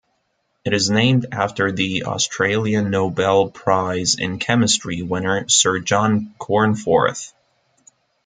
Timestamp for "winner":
5.03-5.47